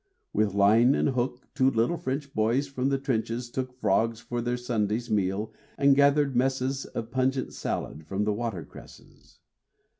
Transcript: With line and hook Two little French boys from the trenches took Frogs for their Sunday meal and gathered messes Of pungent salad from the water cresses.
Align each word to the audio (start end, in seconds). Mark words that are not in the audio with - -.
With 0.33 0.55
line 0.55 0.95
and 0.95 1.09
hook 1.09 1.47
Two 1.53 1.69
little 1.69 1.95
French 1.99 2.33
boys 2.33 2.65
from 2.65 2.89
the 2.89 2.97
trenches 2.97 3.51
took 3.51 3.71
Frogs 3.71 4.19
for 4.19 4.41
their 4.41 4.57
Sunday 4.57 4.99
meal 5.11 5.53
and 5.77 5.95
gathered 5.95 6.35
messes 6.35 6.85
Of 6.85 7.11
pungent 7.11 7.53
salad 7.53 8.07
from 8.07 8.23
the 8.23 8.33
water 8.33 8.65
cresses. 8.65 9.37